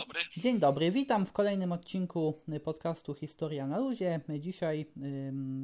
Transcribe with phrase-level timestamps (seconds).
[0.00, 0.20] dobry.
[0.36, 4.20] Dzień dobry, witam w kolejnym odcinku podcastu Historia na Luzie.
[4.38, 4.86] Dzisiaj,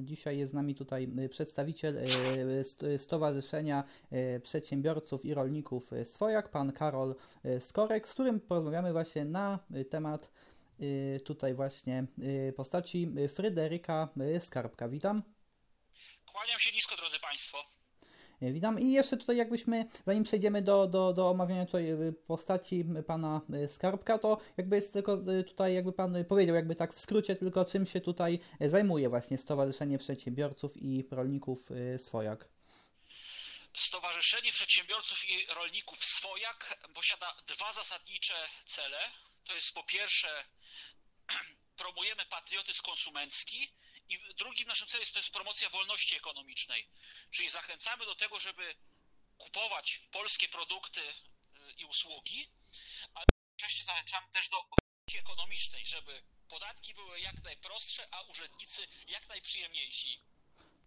[0.03, 7.15] dzisiaj jest z nami tutaj przedstawiciel e, Stowarzyszenia e, Przedsiębiorców i Rolników Swojak, pan Karol
[7.61, 9.59] Skorek, z którym porozmawiamy właśnie na
[9.91, 10.31] temat
[11.25, 12.07] tutaj właśnie
[12.57, 14.09] postaci Fryderyka
[14.41, 14.89] Skarbka.
[14.89, 15.23] Witam.
[16.33, 17.59] Kłaniam się nisko, drodzy Państwo.
[18.43, 18.81] E, witam.
[18.81, 23.69] I jeszcze tutaj jakbyśmy, zanim przejdziemy do, do, do omawiania tutaj e, postaci pana e,
[23.69, 27.87] Skarbka, to jakby jest tylko tutaj, jakby pan powiedział, jakby tak w skrócie tylko czym
[27.87, 31.69] się tutaj zajmuje właśnie Stowarzyszenie Przedsiębiorców i Rolników
[31.99, 32.49] Swojak.
[33.75, 38.35] Stowarzyszenie Przedsiębiorców i Rolników Swojak posiada dwa zasadnicze
[38.67, 38.99] cele.
[39.45, 40.29] To jest po pierwsze
[41.77, 43.73] promujemy patriotyzm konsumencki
[44.09, 46.89] i drugim naszym celem jest, to jest promocja wolności ekonomicznej.
[47.31, 48.77] Czyli zachęcamy do tego, żeby
[49.39, 52.51] kupować polskie produkty y, i usługi,
[53.15, 59.29] ale jednocześnie zachęcamy też do wolności ekonomicznej, żeby podatki były jak najprostsze, a urzędnicy jak
[59.29, 60.23] najprzyjemniejsi.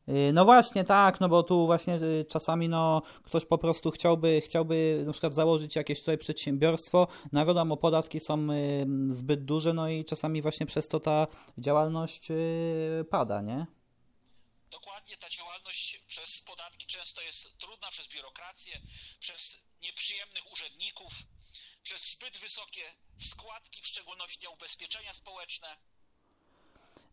[0.10, 4.42] Y, no właśnie, tak, no bo tu właśnie y, czasami no, ktoś po prostu chciałby,
[4.42, 9.90] chciałby na przykład założyć jakieś tutaj przedsiębiorstwo, no wiadomo, podatki są y, zbyt duże, no
[9.90, 11.28] i czasami właśnie przez to ta
[11.58, 12.28] działalność
[13.10, 13.66] pada, nie?
[14.72, 18.82] Dokładnie, ta działalność przez podatki często jest trudna, przez biurokrację,
[19.20, 21.14] przez nieprzyjemnych urzędników,
[21.84, 22.82] przez zbyt wysokie
[23.18, 25.68] składki, w szczególności na ubezpieczenia społeczne.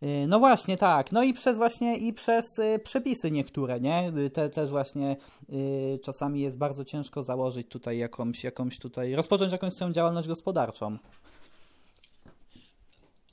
[0.03, 1.13] Y, no właśnie, tak.
[1.13, 4.13] No i przez właśnie i przez y, przepisy niektóre, nie?
[4.27, 5.17] Y, te, też właśnie
[5.53, 10.99] y, czasami jest bardzo ciężko założyć tutaj jakąś, jakąś tutaj, rozpocząć jakąś swoją działalność gospodarczą.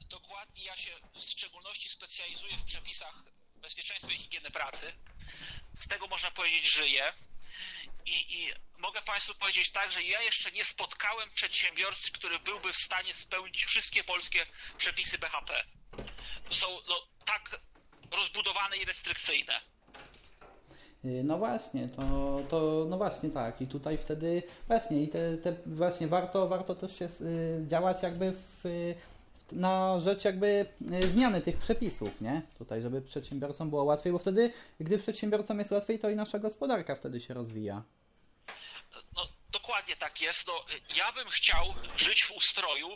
[0.10, 3.24] Dokładnie, ja się w szczególności specjalizuję w przepisach
[3.62, 4.86] bezpieczeństwa i higieny pracy.
[5.74, 7.04] Z tego można powiedzieć żyję.
[8.06, 12.78] I, I mogę Państwu powiedzieć tak, że ja jeszcze nie spotkałem przedsiębiorcy, który byłby w
[12.78, 14.46] stanie spełnić wszystkie polskie
[14.78, 15.64] przepisy BHP
[16.50, 16.96] są no,
[17.26, 17.60] tak
[18.12, 19.54] rozbudowane i restrykcyjne.
[21.06, 25.56] Y, no właśnie, to, to no właśnie tak i tutaj wtedy właśnie i te, te
[25.66, 28.64] właśnie warto, warto też się y, działać jakby w,
[29.52, 32.42] na rzecz jakby y, zmiany tych przepisów, nie?
[32.58, 36.96] Tutaj, żeby przedsiębiorcom było łatwiej, bo wtedy, gdy przedsiębiorcom jest łatwiej, to i nasza gospodarka
[36.96, 37.84] wtedy się rozwija.
[39.16, 40.48] No, dokładnie tak jest.
[40.48, 40.54] No,
[40.96, 41.66] ja bym chciał
[41.98, 42.88] żyć w ustroju,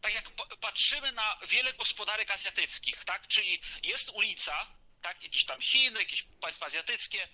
[0.00, 3.28] tak jak patrzymy na wiele gospodarek azjatyckich, tak?
[3.28, 4.66] Czyli jest ulica,
[5.00, 5.22] tak?
[5.22, 7.28] Jakieś tam Chiny, jakieś państwa azjatyckie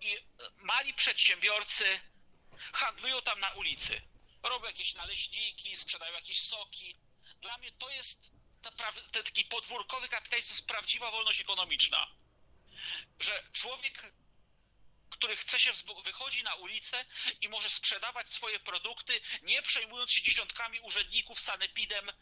[0.00, 0.16] i
[0.56, 2.00] mali przedsiębiorcy
[2.72, 4.02] handlują tam na ulicy.
[4.42, 6.96] Robią jakieś naleśniki, sprzedają jakieś soki.
[7.40, 8.30] Dla mnie to jest
[9.12, 12.06] ten taki podwórkowy kapitalizm, to jest prawdziwa wolność ekonomiczna.
[13.20, 14.12] Że człowiek
[15.14, 15.72] który chce się,
[16.04, 17.04] wychodzi na ulicę
[17.40, 22.12] i może sprzedawać swoje produkty, nie przejmując się dziesiątkami urzędników, sanepidem.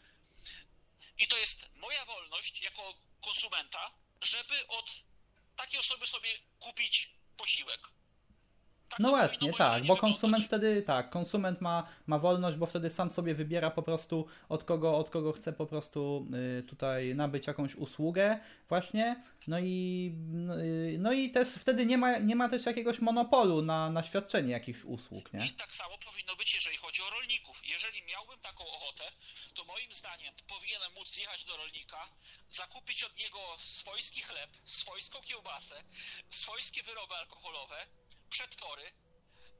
[1.17, 4.91] I to jest moja wolność jako konsumenta, żeby od
[5.55, 7.81] takiej osoby sobie kupić posiłek.
[8.93, 13.11] Tak no właśnie, tak, bo konsument wtedy, tak, konsument ma, ma wolność, bo wtedy sam
[13.11, 16.27] sobie wybiera po prostu od kogo, od kogo chce po prostu
[16.59, 18.39] y, tutaj nabyć jakąś usługę
[18.69, 22.99] właśnie, no i, no, y, no i też wtedy nie ma, nie ma też jakiegoś
[22.99, 25.45] monopolu na, na świadczenie jakichś usług, nie?
[25.45, 27.61] I tak samo powinno być, jeżeli chodzi o rolników.
[27.67, 29.03] Jeżeli miałbym taką ochotę,
[29.55, 32.09] to moim zdaniem powinienem móc jechać do rolnika,
[32.49, 35.83] zakupić od niego swojski chleb, swojską kiełbasę,
[36.29, 37.87] swojskie wyroby alkoholowe,
[38.33, 38.93] przetwory,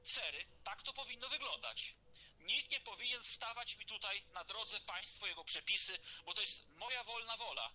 [0.02, 0.46] sery.
[0.64, 1.94] Tak to powinno wyglądać.
[2.38, 7.04] Nikt nie powinien stawać mi tutaj na drodze państwo, jego przepisy, bo to jest moja
[7.04, 7.70] wolna wola.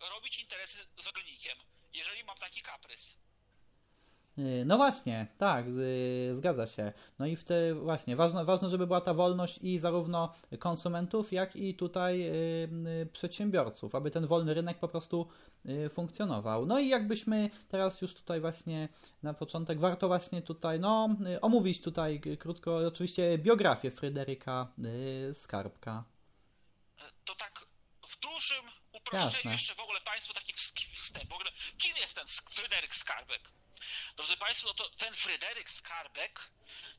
[0.00, 1.58] Robić interesy z rolnikiem,
[1.92, 3.18] jeżeli mam taki kaprys.
[4.38, 5.66] Y, no właśnie, tak,
[6.30, 6.92] zgadza się.
[7.18, 11.56] No i w te właśnie ważne, ważne, żeby była ta wolność i zarówno konsumentów, jak
[11.56, 12.68] i tutaj y,
[13.02, 15.28] y, przedsiębiorców, aby ten wolny rynek po prostu
[15.90, 16.66] funkcjonował.
[16.66, 18.88] No i jakbyśmy teraz już tutaj właśnie
[19.22, 21.08] na początek warto właśnie tutaj no
[21.40, 24.72] omówić tutaj krótko oczywiście biografię Fryderyka
[25.32, 26.04] Skarbka.
[27.24, 27.66] To tak
[28.08, 29.52] w dużym uproszczeniu Jasne.
[29.52, 31.30] jeszcze w ogóle Państwu taki wstęp.
[31.30, 33.40] W ogóle kim jest ten Fryderyk Skarbek?
[34.16, 36.50] Drodzy Państwo, no to ten Fryderyk Skarbek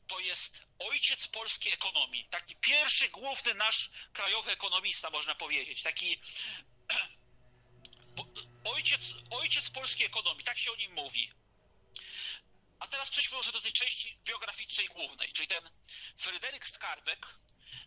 [0.06, 2.24] to jest ojciec polskiej ekonomii.
[2.30, 5.82] Taki pierwszy, główny nasz krajowy ekonomista, można powiedzieć.
[5.82, 6.20] Taki
[8.74, 11.32] ojciec, ojciec polskiej ekonomii, tak się o nim mówi.
[12.80, 15.70] A teraz przejdźmy może do tej części biograficznej głównej, czyli ten
[16.18, 17.26] Fryderyk Skarbek,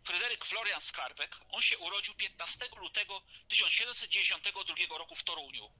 [0.03, 5.71] Fryderyk Florian Skarbek, on się urodził 15 lutego 1792 roku w Toruniu.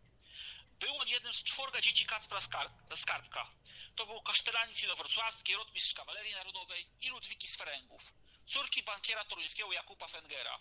[0.84, 2.40] Był on jednym z czworga dzieci Kacpra
[2.96, 3.52] Skarbka.
[3.96, 8.14] To był kasztelanin inowrocławski, rotmistrz kawalerii narodowej i Ludwiki z Ferengów.
[8.46, 10.60] córki bankiera toruńskiego Jakuba Fengera.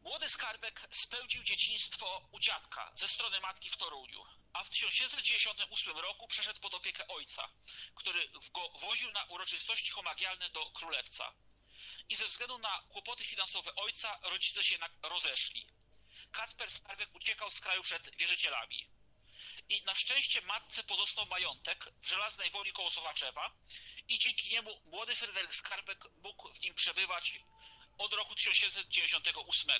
[0.00, 6.28] Młody skarbek spełdził dzieciństwo u dziadka ze strony matki w Toruniu, a w 1798 roku
[6.28, 7.48] przeszedł pod opiekę ojca,
[7.94, 11.32] który go woził na uroczystości homagialne do królewca.
[12.08, 15.77] I ze względu na kłopoty finansowe ojca rodzice się rozeszli.
[16.32, 18.88] Kacper Skarbek uciekał z kraju przed wierzycielami.
[19.68, 23.50] I na szczęście matce pozostał majątek w żelaznej woli koło Sochaczewa
[24.08, 27.40] i dzięki niemu młody Fryderyk Skarbek mógł w nim przebywać
[27.98, 29.76] od roku 1798.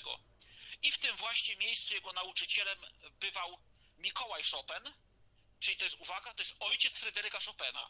[0.81, 2.79] I w tym właśnie miejscu jego nauczycielem
[3.19, 3.59] bywał
[3.97, 4.93] Mikołaj Chopin,
[5.59, 7.89] czyli to jest, uwaga, to jest ojciec Fryderyka Chopina.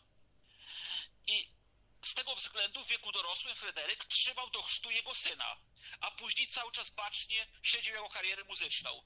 [1.28, 1.59] I
[2.01, 5.57] z tego względu w wieku dorosłym Fryderyk trzymał do chrztu jego syna,
[6.01, 9.04] a później cały czas bacznie śledził jego karierę muzyczną.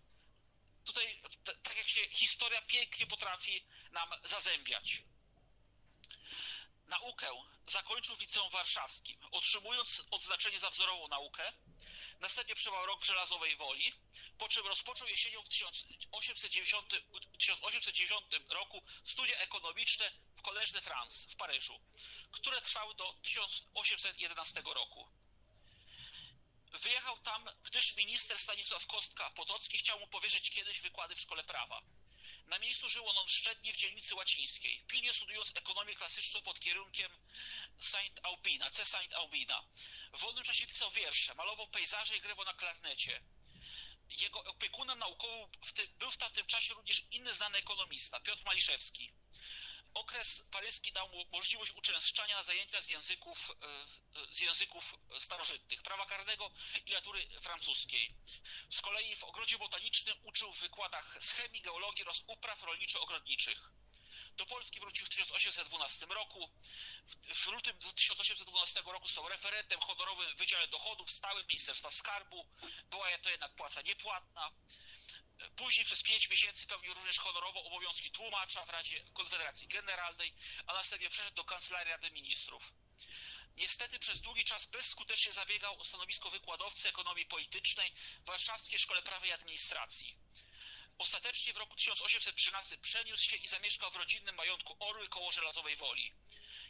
[0.85, 1.21] Tutaj,
[1.63, 5.03] tak jak się historia pięknie potrafi nam zazębiać.
[6.87, 7.29] Naukę
[7.67, 11.53] zakończył w liceum warszawskim, otrzymując odznaczenie za wzorową naukę.
[12.19, 13.93] Następnie przebywał rok Żelazowej Woli,
[14.37, 16.89] po czym rozpoczął jesienią w 1890,
[17.37, 21.79] 1890 roku studia ekonomiczne w Collège de France w Paryżu,
[22.31, 25.09] które trwały do 1811 roku.
[26.71, 31.81] Wyjechał tam, gdyż minister Stanisław Kostka-Potocki chciał mu powierzyć kiedyś wykłady w szkole prawa.
[32.47, 37.11] Na miejscu żył on szczętnie w dzielnicy łacińskiej, pilnie studiując ekonomię klasyczną pod kierunkiem
[37.79, 38.85] Saint Aubina, C.
[38.85, 39.63] Saint Aubina.
[40.13, 43.23] W wolnym czasie pisał wiersze, malował pejzaże i grywał na klarnecie.
[44.09, 45.49] Jego opiekunem naukowym
[45.97, 49.13] był w tamtym czasie również inny znany ekonomista, Piotr Maliszewski.
[49.93, 56.51] Okres paryski dał możliwość uczęszczania na zajęcia z języków, e, z języków starożytnych, prawa karnego
[56.75, 58.15] i literatury francuskiej.
[58.69, 63.71] Z kolei w ogrodzie botanicznym uczył w wykładach z chemii, geologii oraz upraw rolniczo-ogrodniczych.
[64.37, 66.51] Do Polski wrócił w 1812 roku.
[67.35, 72.45] W- lutym 1812 roku został referentem honorowym w Wydziale Dochodów Stałych Ministerstwa Skarbu.
[72.89, 74.51] Była to jednak płaca niepłatna.
[75.55, 80.33] Później przez pięć miesięcy pełnił również honorowo obowiązki tłumacza w Radzie Konfederacji Generalnej,
[80.67, 82.73] a następnie przeszedł do Kancelarii Rady Ministrów.
[83.55, 87.93] Niestety przez długi czas bezskutecznie zabiegał o stanowisko wykładowcy ekonomii politycznej
[88.23, 90.15] w Warszawskiej Szkole Prawa i Administracji.
[91.03, 96.13] Ostatecznie w roku 1813 przeniósł się i zamieszkał w rodzinnym majątku Orły koło Żelazowej Woli.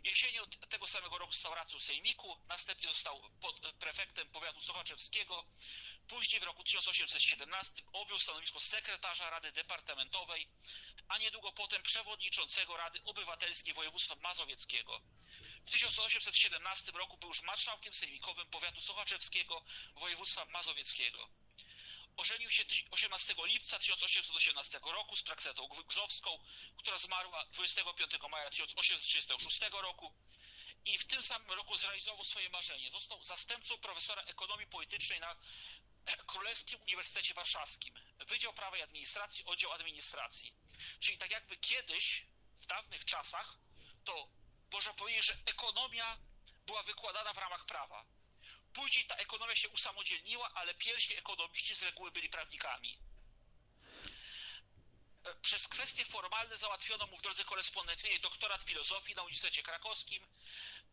[0.03, 5.45] Jesienią tego samego roku został radcą sejmiku, następnie został pod, prefektem powiatu sochaczewskiego.
[6.07, 10.47] Później w roku 1817 objął stanowisko sekretarza Rady Departamentowej,
[11.07, 15.01] a niedługo potem przewodniczącego Rady Obywatelskiej Województwa Mazowieckiego.
[15.65, 19.63] W 1817 roku był już marszałkiem sejmikowym powiatu sochaczewskiego
[19.95, 21.42] Województwa Mazowieckiego.
[22.17, 26.39] Ożenił się 18 lipca 1818 roku z Praksetą Gzowską,
[26.77, 30.13] która zmarła 25 maja 1836 roku
[30.85, 32.91] i w tym samym roku zrealizował swoje marzenie.
[32.91, 35.35] Został zastępcą profesora ekonomii politycznej na
[36.25, 37.93] Królewskim Uniwersytecie Warszawskim.
[38.27, 40.53] Wydział Prawa i Administracji, oddział administracji.
[40.99, 42.25] Czyli tak jakby kiedyś,
[42.59, 43.57] w dawnych czasach,
[44.03, 44.27] to
[44.71, 46.17] można powiedzieć, że ekonomia
[46.65, 48.05] była wykładana w ramach prawa.
[48.73, 52.97] Później ta ekonomia się usamodzielniła, ale pierwsi ekonomiści z reguły byli prawnikami.
[55.23, 60.27] E, Przez kwestie formalne załatwiono mu w drodze korespondencyjnej doktorat filozofii na Uniwersytecie Krakowskim.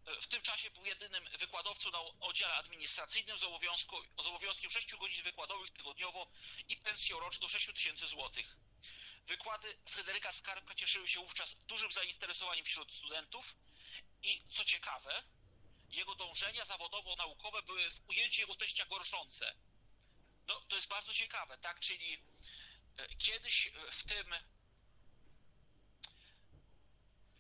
[0.07, 4.97] E, W tym czasie był jedynym wykładowcą na oddziale administracyjnym z, obowiązku, z obowiązkiem 6
[4.97, 6.31] godzin wykładowych tygodniowo
[6.69, 8.57] i pensją roczną 6 tysięcy złotych.
[9.27, 13.57] Wykłady Fryderyka Skarbka cieszyły się wówczas dużym zainteresowaniem wśród studentów
[14.23, 15.23] i co ciekawe,
[15.91, 19.55] jego dążenia zawodowo-naukowe były w ujęciu jego teścia gorszące.
[20.47, 21.81] No, to jest bardzo ciekawe, tak?
[21.81, 22.23] Czyli
[22.97, 24.35] e, kiedyś e, w tym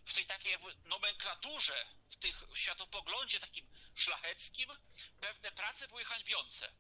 [0.04, 4.71] w tej takiej nomenklaturze, w tych światopoglądzie takim szlacheckim,
[5.21, 6.73] pewne prace były hańbiące.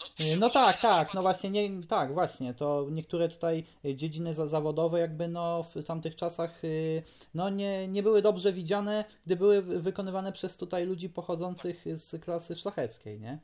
[0.00, 3.28] No, w No tak, szczególności na tak, przykład- no właśnie, nie, tak, właśnie, to niektóre
[3.28, 7.02] tutaj dziedziny za- zawodowe jakby no w tamtych czasach y,
[7.34, 12.24] no nie, nie były dobrze widziane, gdy były wy- wykonywane przez tutaj ludzi pochodzących z
[12.24, 13.38] klasy szlacheckiej, nie?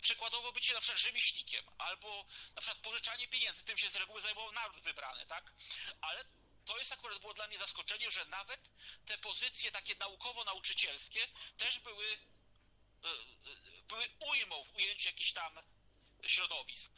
[0.00, 4.52] przykładowo bycie na przykład rzemieślnikiem, albo na przykład pożyczanie pieniędzy, tym się z reguły zajmował
[4.52, 5.52] naród wybrany, tak?
[6.00, 6.24] Ale
[6.64, 8.60] to jest akurat było dla mnie zaskoczeniem, że nawet
[9.06, 11.20] te pozycje takie naukowo-nauczycielskie
[11.56, 15.52] też były, e, e, były ujmą w ujęciu jakichś tam
[16.28, 16.92] środowisk.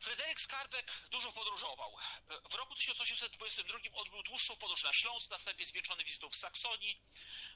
[0.00, 1.96] Fryderyk Skarbek dużo podróżował.
[2.50, 7.00] W roku 1822 odbył dłuższą podróż na Śląsk, następnie zwieńczony wizytą w Saksonii.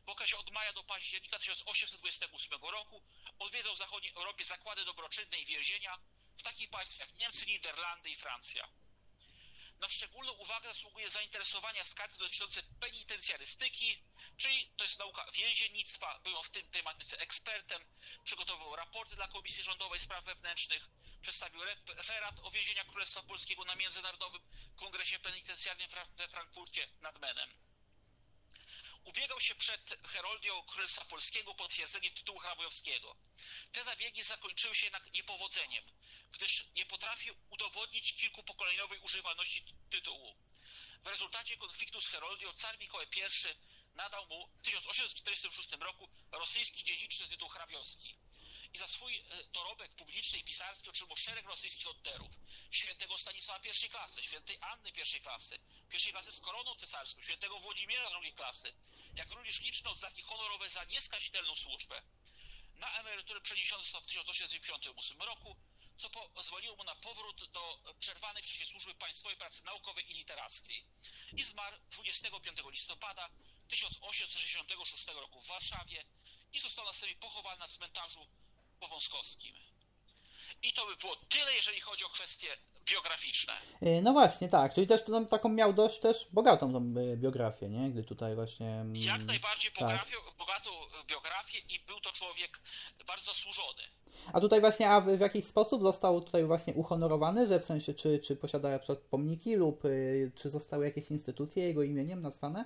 [0.07, 3.03] W okresie od maja do października 1828 roku
[3.39, 5.99] odwiedzał w zachodniej Europie zakłady dobroczynne i więzienia
[6.37, 8.69] w takich państwach jak Niemcy, Niderlandy i Francja.
[9.85, 14.05] Na szczególną uwagę zasługuje zainteresowania skarb dotyczące penitencjarystyki,
[14.37, 17.85] czyli to jest nauka więziennictwa, był w tym tematyce ekspertem,
[18.25, 20.89] przygotował raporty dla Komisji Rządowej Spraw Wewnętrznych,
[21.23, 24.43] przedstawił referat o więzieniach Królestwa Polskiego na Międzynarodowym
[24.77, 27.74] Kongresie Penitencjarnym we Frankfurcie nad Menem.
[29.05, 33.17] Ubiegał się przed Heroldią Królestwa Polskiego o potwierdzenie tytułu hrabowskiego.
[33.73, 35.85] Te zabiegi zakończyły się jednak niepowodzeniem,
[36.33, 40.37] gdyż nie potrafił udowodnić kilkupokoleniowej używalności tytułu.
[41.03, 47.29] W rezultacie konfliktu z Heroldią car Mikołaj I nadał mu w 1846 roku rosyjski dziedziczny
[47.29, 48.15] tytuł hrabiowski
[48.75, 52.33] i za swój e, dorobek publiczny i pisarski otrzymał szereg rosyjskich odterów.
[52.71, 58.11] Świętego Stanisława I klasy, świętej Anny I klasy, pierwszej klasy z koroną cesarską, świętego Włodzimierza
[58.23, 58.75] II klasy,
[59.15, 62.03] jak również liczne odznaki honorowe za nieskazitelną służbę.
[62.75, 65.57] Na emeryturę przeniesiony został w 1858 roku,
[65.97, 70.87] co pozwoliło mu na powrót do przerwanej wcześniej służby państwowej pracy naukowej i literackiej.
[71.37, 73.31] I zmarł 25 listopada
[73.69, 76.05] 1866 roku w Warszawie
[76.53, 78.27] i został następnie pochowany na cmentarzu
[78.81, 79.55] Powązkowskim.
[80.63, 82.49] I to by było tyle, jeżeli chodzi o kwestie
[82.85, 83.53] biograficzne.
[83.81, 87.69] E, no właśnie, tak, czyli też tam taką miał dość też bogatą tą e, biografię,
[87.69, 87.91] nie?
[87.91, 88.67] Gdy tutaj właśnie...
[88.67, 90.07] Mm, Jak najbardziej tak.
[90.39, 90.71] bogatą
[91.07, 92.61] biografię i był to człowiek
[93.07, 93.83] bardzo zasłużony.
[94.33, 97.95] A tutaj właśnie, a w, w jakiś sposób został tutaj właśnie uhonorowany, że w sensie,
[97.95, 99.83] czy, czy posiada na przykład pomniki lub
[100.35, 102.65] czy zostały jakieś instytucje jego imieniem nazwane?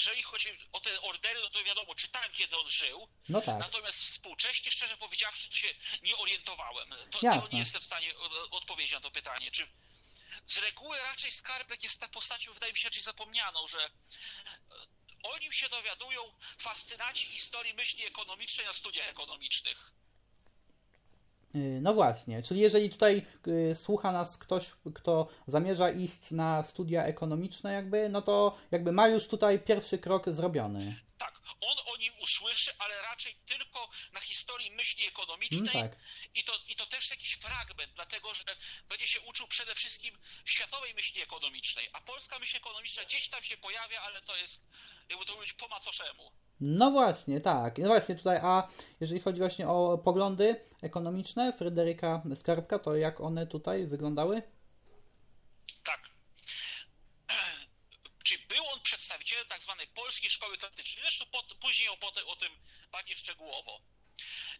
[0.00, 3.08] Jeżeli chodzi o te ordery, no to wiadomo, czytałem, kiedy on żył.
[3.28, 3.58] No tak.
[3.58, 6.94] Natomiast współcześnie, szczerze powiedziawszy, się nie orientowałem.
[7.10, 8.14] To, to nie jestem w stanie
[8.50, 9.50] odpowiedzieć na to pytanie.
[9.50, 9.68] Czy
[10.46, 13.90] z reguły raczej Skarbek jest ta postacią, wydaje mi się, raczej zapomnianą, że e,
[15.22, 19.92] o nim się dowiadują fascynaci historii myśli ekonomicznej na studiach ekonomicznych.
[21.54, 27.04] Y, no właśnie, czyli jeżeli tutaj y, słucha nas ktoś, kto zamierza iść na studia
[27.04, 31.00] ekonomiczne, jakby, no to jakby ma już tutaj pierwszy krok zrobiony.
[31.18, 35.76] Tak, on o nim usłyszy, ale raczej tylko na historii myśli ekonomicznej.
[35.76, 35.98] Mm, tak.
[36.34, 38.44] I, to, I to też jakiś fragment, dlatego że
[38.88, 43.56] będzie się uczył przede wszystkim światowej myśli ekonomicznej, a polska myśl ekonomiczna gdzieś tam się
[43.56, 44.68] pojawia, ale to jest,
[45.08, 46.32] jakby to mówić, po macoszemu.
[46.60, 47.78] No właśnie, tak.
[47.78, 48.68] No właśnie tutaj, a
[49.00, 54.42] jeżeli chodzi właśnie o poglądy ekonomiczne Fryderyka Skarbka, to jak one tutaj wyglądały?
[55.84, 56.00] Tak.
[58.24, 61.02] Czyli był on przedstawicielem tak zwanej polskiej szkoły klasycznej.
[61.02, 61.24] Zresztą
[61.60, 62.52] później opotem o tym
[62.92, 63.80] bardziej szczegółowo.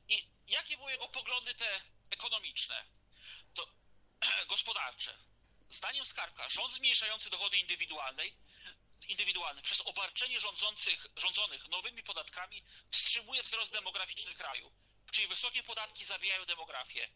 [0.08, 1.80] I jakie były jego poglądy te
[2.10, 2.74] ekonomiczne?
[3.54, 3.66] To
[4.50, 5.14] gospodarcze.
[5.70, 8.32] Zdaniem Skarbka rząd zmniejszający dochody indywidualnej
[9.08, 14.72] indywidualnych przez obarczenie rządzących, rządzonych nowymi podatkami wstrzymuje wzrost demograficzny kraju,
[15.12, 17.08] czyli wysokie podatki zabijają demografię.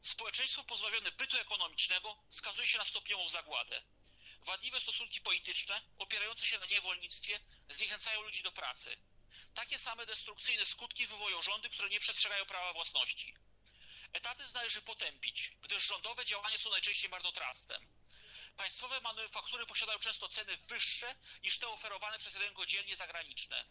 [0.00, 3.82] Społeczeństwo pozbawione bytu ekonomicznego skazuje się na stopniową zagładę.
[4.40, 8.96] Wadliwe stosunki polityczne, opierające się na niewolnictwie, zniechęcają ludzi do pracy.
[9.54, 13.34] Takie same destrukcyjne skutki wywołują rządy, które nie przestrzegają prawa własności.
[14.12, 17.86] Etaty należy potępić, gdyż rządowe działania są najczęściej marnotrawstwem.
[18.56, 23.64] Państwowe manufaktury posiadają często ceny wyższe niż te oferowane przez rynkodzielnie zagraniczne.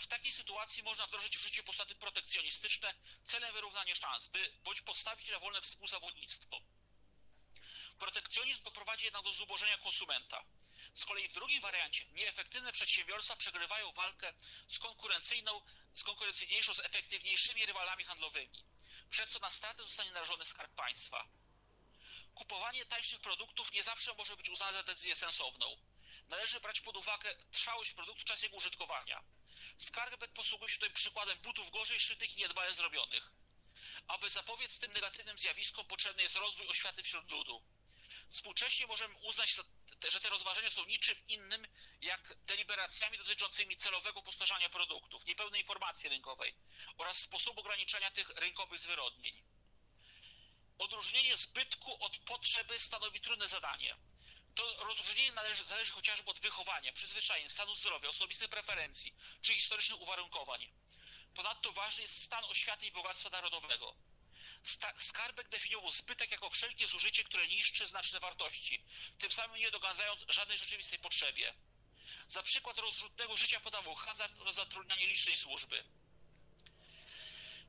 [0.00, 2.94] W takiej sytuacji można wdrożyć w życie postulaty protekcjonistyczne
[3.24, 6.60] celem wyrównania szans, by bądź postawić na wolne współzawodnictwo.
[7.98, 10.44] Protekcjonizm doprowadzi jednak do zubożenia konsumenta.
[10.94, 14.34] Z kolei w drugim wariancie nieefektywne przedsiębiorstwa przegrywają walkę
[14.68, 15.62] z konkurencyjną,
[15.94, 18.64] z konkurencyjniejszą, z efektywniejszymi rywalami handlowymi,
[19.10, 21.28] przez co na stratę zostanie narażony skarb państwa
[22.38, 25.76] kupowanie tańszych produktów nie zawsze może być uznane za decyzję sensowną.
[26.28, 29.22] Należy brać pod uwagę trwałość produktu, czas jego użytkowania.
[29.78, 33.32] Skarbek posługuje się tutaj przykładem butów gorzej szytych i niedbale zrobionych.
[34.08, 37.62] Aby zapobiec tym negatywnym zjawiskom, potrzebny jest rozwój oświaty wśród ludu.
[38.28, 39.56] Współcześnie możemy uznać,
[40.12, 41.66] że te rozważania są niczym innym
[42.00, 46.54] jak deliberacjami dotyczącymi celowego postarzania produktów, niepełnej informacji rynkowej
[46.98, 49.42] oraz sposobu ograniczania tych rynkowych zwyrodnień.
[50.78, 53.96] Odróżnienie zbytku od potrzeby stanowi trudne zadanie.
[54.54, 60.72] To rozróżnienie należy, zależy chociażby od wychowania, przyzwyczajeń, stanu zdrowia, osobistych preferencji czy historycznych uwarunkowań.
[61.34, 63.94] Ponadto ważny jest stan oświaty i bogactwa narodowego.
[64.96, 68.84] Skarbek definiował zbytek jako wszelkie zużycie, które niszczy znaczne wartości,
[69.18, 71.54] tym samym nie dogadzając żadnej rzeczywistej potrzebie.
[72.28, 75.84] Za przykład rozrzutnego życia podawał hazard oraz zatrudnianie licznej służby.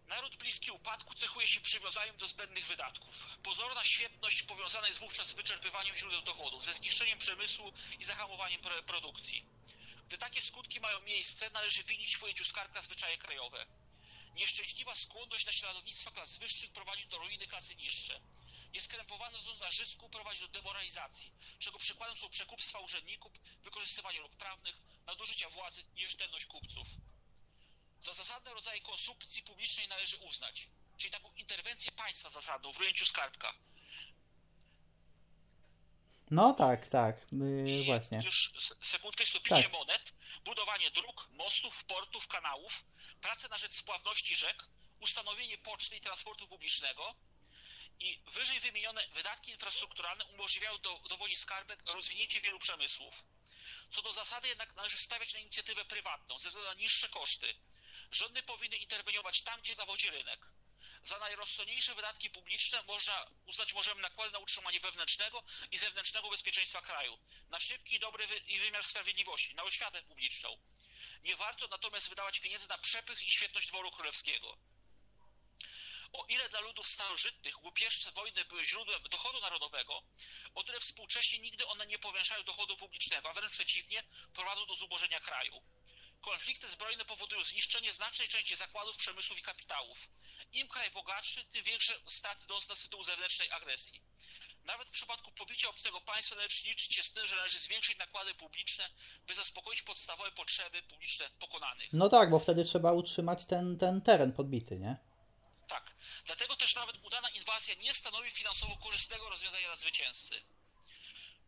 [0.09, 3.37] Naród bliski upadku cechuje się przywiązaniem do zbędnych wydatków.
[3.43, 9.45] Pozorna świetność powiązana jest wówczas z wyczerpywaniem źródeł dochodów, ze zniszczeniem przemysłu i zahamowaniem produkcji.
[10.07, 13.65] Gdy takie skutki mają miejsce, należy winić w ujęciu skarbka zwyczaje krajowe.
[14.33, 18.21] Nieszczęśliwa skłonność naśladownictwa klas wyższych prowadzi do ruiny klasy niższe.
[18.73, 23.31] Nieskrępowane zarząd zysku prowadzi do demoralizacji, czego przykładem są przekupstwa urzędników,
[23.63, 24.75] wykorzystywanie lub prawnych,
[25.05, 26.87] nadużycia władzy i rzetelność kupców.
[27.99, 33.53] Za zasadne rodzaje konsumpcji publicznej należy uznać, czyli taką interwencję państwa zasadną w ujęciu skarbka.
[36.31, 38.21] No tak, tak, yy, właśnie.
[38.25, 39.71] Już sekundkę jest to bicie Tak.
[39.71, 40.13] monet,
[40.45, 42.83] budowanie dróg, mostów, portów, kanałów,
[43.21, 44.65] prace na rzecz spławności rzek,
[44.99, 47.15] ustanowienie poczty i transportu publicznego
[47.99, 53.23] i wyżej wymienione wydatki infrastrukturalne umożliwiają do, dowodzić skarbek rozwinięcie wielu przemysłów.
[53.89, 57.53] Co do zasady jednak należy stawiać na inicjatywę prywatną ze względu na niższe koszty.
[58.11, 60.39] Rządy powinny interweniować tam, gdzie zawodzi rynek.
[61.03, 67.19] Za najrozsądniejsze wydatki publiczne można uznać możemy nakłady na utrzymanie wewnętrznego i zewnętrznego bezpieczeństwa kraju,
[67.49, 70.57] na szybki, dobry wy- i wymiar sprawiedliwości, na oświatę publiczną.
[71.23, 74.57] Nie warto natomiast wydawać pieniędzy na przepych i świetność dworu królewskiego.
[76.13, 80.03] O ile dla ludów starożytnych łupieżce wojny były źródłem dochodu narodowego,
[80.55, 85.19] o tyle współcześnie nigdy one nie powiększają dochodu publicznego, a wręcz przeciwnie, prowadzą do zubożenia
[85.19, 85.61] kraju.
[86.21, 90.09] Konflikty zbrojne powodują zniszczenie znacznej części zakładów, przemysłów i kapitałów.
[90.53, 94.01] Im kraj bogatszy, tym większe straty doznaje z tytułu zewnętrznej agresji.
[94.65, 98.33] Nawet w przypadku pobicia obcego państwa należy liczyć się z tym, że należy zwiększyć nakłady
[98.33, 98.89] publiczne,
[99.27, 101.93] by zaspokoić podstawowe potrzeby publiczne pokonanych.
[101.93, 104.97] No tak, bo wtedy trzeba utrzymać ten, ten teren podbity, nie?
[105.67, 105.95] Tak.
[106.25, 110.41] Dlatego też nawet udana inwazja nie stanowi finansowo korzystnego rozwiązania dla zwycięzcy.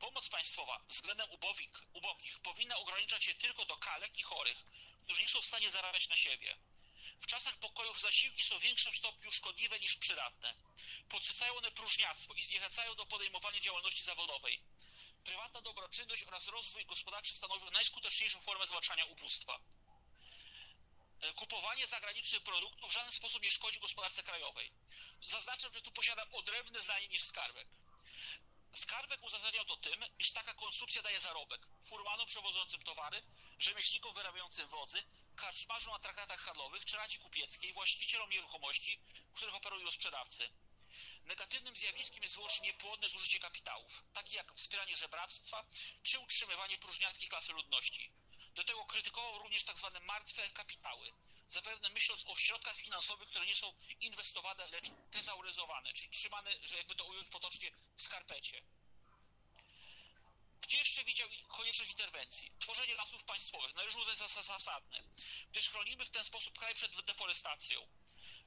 [0.01, 4.65] Pomoc państwowa względem ubowik, ubogich powinna ograniczać się tylko do kalek i chorych,
[5.05, 6.57] którzy nie są w stanie zarabiać na siebie.
[7.19, 10.53] W czasach pokojów zasiłki są w większym stopniu szkodliwe niż przydatne.
[11.09, 14.61] Podsycają one próżniactwo i zniechęcają do podejmowania działalności zawodowej.
[15.23, 19.59] Prywatna dobroczynność oraz rozwój gospodarczy stanowią najskuteczniejszą formę zwalczania ubóstwa.
[21.21, 24.71] E, Kupowanie zagranicznych produktów w żaden sposób nie szkodzi gospodarce krajowej.
[25.23, 27.67] Zaznaczam, że tu posiadam odrębne zdanie niż skarbek.
[28.73, 33.21] Skarbek uzasadniał to tym, iż taka konsumpcja daje zarobek furmanom przewozącym towary,
[33.59, 35.03] rzemieślnikom wyrabiającym wozy,
[35.35, 38.99] karczmarzom na traktatach handlowych czy radzie kupieckiej, właścicielom nieruchomości,
[39.33, 40.49] których operują sprzedawcy.
[41.25, 45.65] Negatywnym zjawiskiem jest wyłącznie niepłodne zużycie kapitałów, takie jak wspieranie żebractwa
[46.03, 48.11] czy utrzymywanie próżniackich klasy ludności.
[48.55, 51.11] Do tego krytykował również tak zwane martwe kapitały,
[51.51, 56.95] zapewne myśląc o środkach finansowych, które nie są inwestowane, lecz tezauryzowane, czyli trzymane, że jakby
[56.95, 58.61] to ująć potocznie, w skarpecie.
[60.61, 62.51] Gdzie jeszcze widział konieczność interwencji?
[62.59, 65.03] Tworzenie lasów państwowych należy uznać za za zasadne,
[65.51, 67.87] gdyż chronimy w ten sposób kraj przed deforestacją.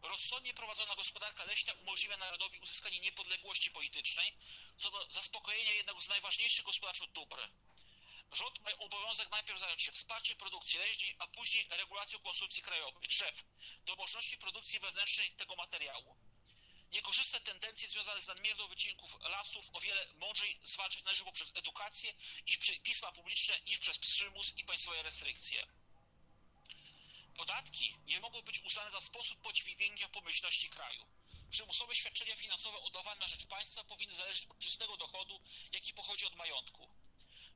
[0.03, 4.33] Rozsądnie prowadzona gospodarka leśna umożliwia narodowi uzyskanie niepodległości politycznej,
[4.77, 7.49] co do zaspokojenia jednego z najważniejszych gospodarczo dóbr.
[8.35, 13.45] Rząd ma obowiązek najpierw zająć się wsparciem produkcji leśnej, a później regulacją konsumpcji krajowej, drzew,
[13.85, 16.17] do możliwości produkcji wewnętrznej tego materiału.
[16.91, 22.15] Niekorzystne tendencje związane z nadmierną wycinków lasów o wiele mądrzej zwalczyć należy poprzez edukację
[22.47, 25.67] i pisma publiczne niż przez przymus i państwowe restrykcje.
[27.37, 31.07] Podatki nie mogą być uznane za sposób podźwignięcia pomyślności kraju.
[31.51, 35.41] Przymusowe świadczenia finansowe oddawane na rzecz państwa powinny zależeć od czystego dochodu,
[35.73, 37.04] jaki pochodzi od majątku.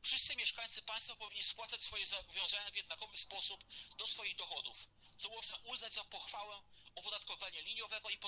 [0.02, 3.64] Wszyscy mieszkańcy państwa powinni spłacać swoje zobowiązania w jednakowy sposób
[3.98, 6.62] do swoich dochodów, co można uznać za pochwałę
[6.94, 8.18] opodatkowania liniowego i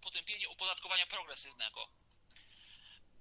[0.00, 1.88] potępienie opodatkowania progresywnego.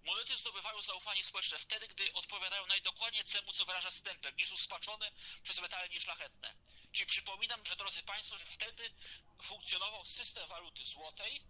[0.04, 5.12] Monety zdobywają zaufanie społeczne wtedy, gdy odpowiadają najdokładniej temu, co wyraża stempel, nie są spaczone
[5.44, 6.56] przez metale nieszlachetne.
[6.92, 8.96] Czyli przypominam, że drodzy Państwo, że wtedy
[9.44, 11.42] funkcjonował system waluty złotej,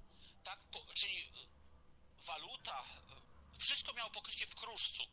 [0.43, 1.31] tak, po, czyli
[2.17, 2.85] waluta,
[3.59, 5.07] wszystko miało pokrycie w kruszcu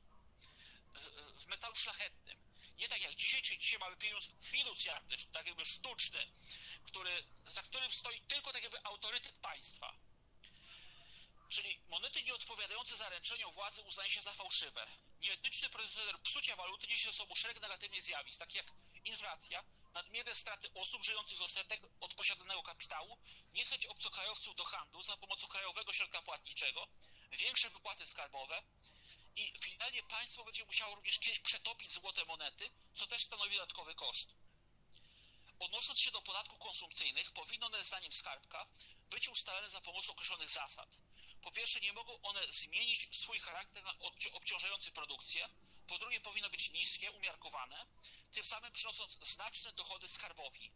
[1.39, 2.39] w metalu szlachetnym.
[2.79, 6.27] Nie tak jak dzisiaj, czyli dzisiaj mamy pieniądz fiducjarny, tak jakby sztuczny,
[6.85, 9.93] który, za którym stoi tylko tak jakby autorytet państwa.
[11.49, 14.87] Czyli monety nieodpowiadające zaręczeniom władzy uznaje się za fałszywe.
[15.21, 18.73] Nieetyczny proceder psucia waluty niesie ze sobą szereg negatywnych zjawisk, takich jak
[19.05, 23.19] inflacja, nadmierne straty osób żyjących z odsetek od posiadanego kapitału,
[23.55, 26.89] niechęć obcokrajowców do handlu za pomocą krajowego środka płatniczego,
[27.33, 28.63] większe wypłaty skarbowe,
[29.37, 34.29] i finalnie państwo będzie musiało również kiedyś przetopić złote monety, co też stanowi dodatkowy koszt.
[35.59, 38.67] Odnosząc się do podatków konsumpcyjnych, powinno one zdaniem skarbka
[39.11, 40.99] być ustalone za pomocą określonych zasad.
[41.43, 43.95] Po pierwsze, nie mogą one zmienić swój charakter na
[44.33, 45.49] obciążający produkcję.
[45.87, 47.87] Po drugie, powinno być niskie, umiarkowane,
[48.33, 50.71] tym samym przynosząc znaczne dochody skarbowi.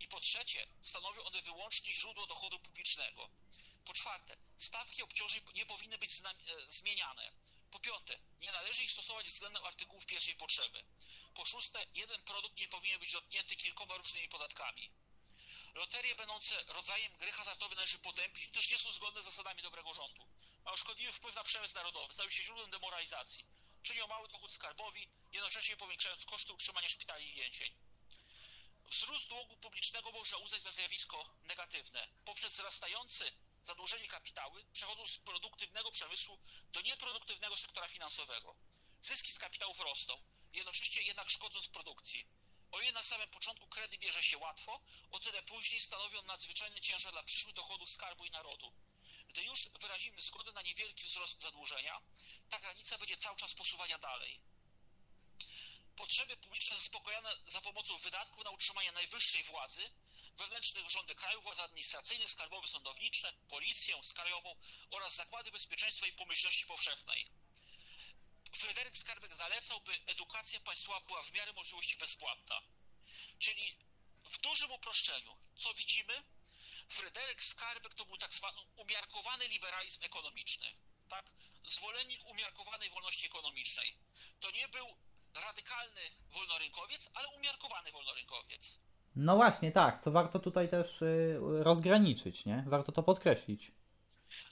[0.00, 3.30] I po trzecie, stanowią one wyłącznie źródło dochodu publicznego.
[3.84, 6.34] Po czwarte, stawki obciążeń nie powinny być e,
[6.68, 7.32] zmieniane.
[7.72, 10.84] Po piąte, nie należy ich stosować względem artykułów pierwszej potrzeby.
[11.34, 14.90] Po szóste, jeden produkt nie powinien być dotknięty kilkoma różnymi podatkami.
[15.74, 20.26] Loterie będące rodzajem gry hazardowej należy potępić, gdyż nie są zgodne z zasadami dobrego rządu.
[20.64, 23.44] mają szkodliwy wpływ na przemysł narodowy, stają się źródłem demoralizacji,
[23.82, 27.74] czynią mały dochód skarbowi, jednocześnie powiększając koszty utrzymania szpitali i więzień.
[28.84, 32.08] Wzrost długu publicznego można uznać za zjawisko negatywne.
[32.24, 36.38] Poprzez wzrastające zadłużenie kapitały przechodzą z produktywnego przemysłu
[36.72, 38.56] do nieproduktywnego sektora finansowego.
[39.00, 40.22] Zyski z kapitałów rosną,
[40.52, 42.28] jednocześnie jednak szkodząc produkcji.
[42.72, 47.12] O ile na samym początku kredyt bierze się łatwo, o tyle później stanowią nadzwyczajny ciężar
[47.12, 48.72] dla przyszłych dochodów skarbu i narodu.
[49.28, 52.00] Gdy już wyrazimy zgodę na niewielki wzrost zadłużenia,
[52.48, 54.40] ta granica będzie cały czas posuwania dalej.
[55.96, 59.90] Potrzeby publiczne zaspokojone za pomocą wydatków na utrzymanie najwyższej władzy,
[60.36, 64.56] wewnętrznych rządy kraju, władzy administracyjnych, skarbowe, sądownicze, policję skrajową
[64.90, 67.30] oraz zakłady bezpieczeństwa i pomyślności powszechnej.
[68.52, 72.62] Fryderyk Skarbek zalecał, by edukacja państwowa była w miarę możliwości bezpłatna.
[73.38, 73.76] Czyli
[74.24, 76.24] w dużym uproszczeniu, co widzimy,
[76.88, 80.66] Fryderyk Skarbek to był tak zwany umiarkowany liberalizm ekonomiczny.
[81.08, 81.32] Tak?
[81.64, 83.96] Zwolennik umiarkowanej wolności ekonomicznej.
[84.40, 84.96] To nie był
[85.46, 86.00] radykalny
[86.34, 88.80] wolnorynkowiec, ale umiarkowany wolnorynkowiec.
[89.16, 92.64] No właśnie, tak, co warto tutaj też y, rozgraniczyć, nie?
[92.66, 93.72] Warto to podkreślić.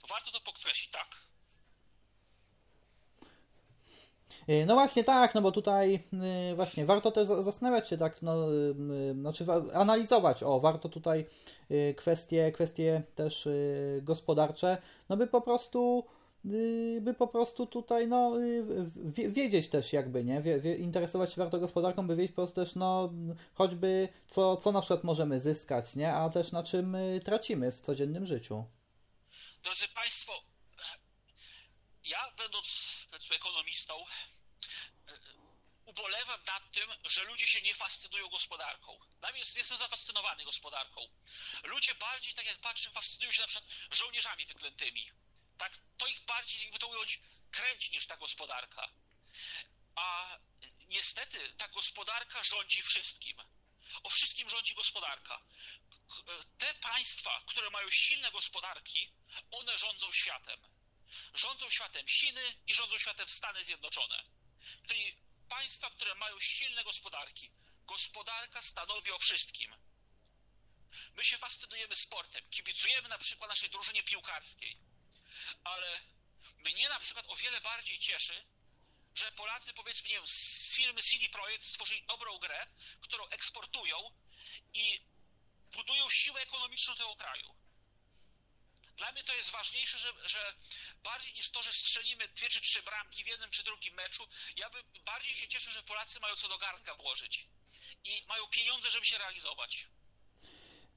[0.09, 1.07] Warto to podkreślić, tak.
[4.49, 6.03] Y, No właśnie tak, no bo tutaj
[6.51, 8.35] y, właśnie warto też za- zastanawiać się tak, no,
[9.13, 11.25] znaczy wa- analizować, o, warto tutaj
[11.97, 13.47] kwestie, kwestie też
[14.01, 14.77] gospodarcze,
[15.09, 16.05] no by po prostu
[17.01, 20.41] by po prostu tutaj no y, wiedzieć też jakby, nie,
[20.79, 23.13] interesować się warto gospodarką, by wiedzieć po prostu też no
[23.53, 27.79] choćby co, co na przykład możemy zyskać, nie, a też na czym y, tracimy w
[27.79, 28.65] codziennym życiu.
[29.63, 30.33] Drodzy Państwo,
[32.03, 32.91] ja będąc
[33.35, 33.93] ekonomistą,
[35.85, 38.99] ubolewam nad tym, że ludzie się nie fascynują gospodarką.
[39.19, 41.01] Dla jestem zafascynowany gospodarką.
[41.63, 45.03] Ludzie bardziej, tak jak patrzę, fascynują się na przykład żołnierzami wyklętymi.
[45.61, 47.19] Tak, to ich bardziej, jakby to ująć,
[47.51, 48.89] kręci niż ta gospodarka.
[49.95, 50.37] A
[50.87, 53.37] niestety ta gospodarka rządzi wszystkim.
[54.03, 55.41] O wszystkim rządzi gospodarka.
[56.57, 59.11] Te państwa, które mają silne gospodarki,
[59.51, 60.59] one rządzą światem.
[61.33, 64.23] Rządzą światem Chiny i rządzą światem Stany Zjednoczone.
[64.87, 65.17] Czyli
[65.49, 67.51] państwa, które mają silne gospodarki.
[67.85, 69.75] Gospodarka stanowi o wszystkim.
[71.13, 74.90] My się fascynujemy sportem, kibicujemy na przykład naszej drużynie piłkarskiej,
[75.63, 76.01] ale
[76.57, 78.45] mnie na przykład o wiele bardziej cieszy,
[79.15, 82.67] że Polacy, powiedzmy, nie wiem, z firmy CD Projekt stworzyli dobrą grę,
[83.01, 83.97] którą eksportują
[84.73, 85.01] i
[85.71, 87.55] budują siłę ekonomiczną tego kraju.
[88.97, 90.55] Dla mnie to jest ważniejsze, że, że
[91.03, 94.69] bardziej niż to, że strzelimy dwie czy trzy bramki w jednym czy drugim meczu, ja
[94.69, 97.47] bym bardziej się cieszę, że Polacy mają co do garnka włożyć
[98.03, 99.87] i mają pieniądze, żeby się realizować.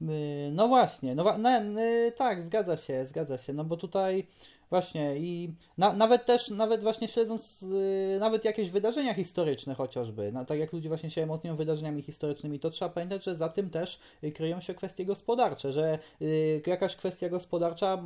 [0.01, 1.49] Y, No właśnie, no, no
[2.15, 4.27] tak, zgadza się, zgadza się, no bo tutaj
[4.69, 10.45] właśnie i na, nawet też, nawet właśnie śledząc y, nawet jakieś wydarzenia historyczne chociażby, no,
[10.45, 13.99] tak jak ludzie właśnie się emocjonują wydarzeniami historycznymi, to trzeba pamiętać, że za tym też
[14.35, 15.99] kryją się kwestie gospodarcze, że
[16.67, 18.03] jakaś kwestia gospodarcza,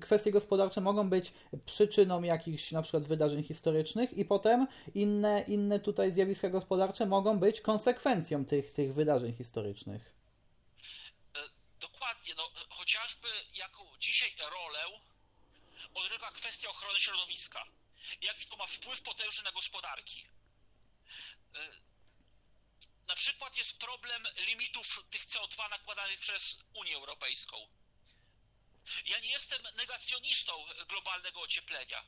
[0.00, 1.32] kwestie gospodarcze mogą być
[1.64, 7.60] przyczyną jakichś na przykład wydarzeń historycznych i potem inne, inne tutaj zjawiska gospodarcze mogą być
[7.60, 10.14] konsekwencją tych, tych wydarzeń historycznych.
[11.36, 11.38] E,
[11.80, 15.00] Dokładnie, no e, chociażby jaką dzisiaj rolę
[15.94, 17.66] odgrywa kwestia ochrony środowiska.
[18.20, 20.26] Jaki to ma wpływ potężny na gospodarki.
[21.54, 21.82] E,
[23.08, 27.68] Na przykład jest problem limitów tych CO2 nakładanych przez Unię Europejską.
[29.06, 32.04] Ja nie jestem negacjonistą globalnego ocieplenia,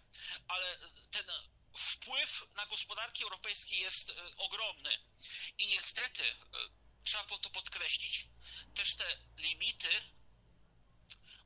[0.48, 0.78] ale
[1.10, 1.26] ten
[1.76, 4.98] wpływ na gospodarki europejskie jest e, ogromny.
[5.58, 6.34] I niestety, e,
[7.04, 8.26] trzeba to podkreślić,
[8.74, 10.02] też te limity